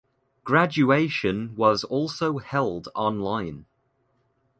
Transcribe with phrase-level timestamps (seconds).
[0.43, 3.67] Graduation was also held online.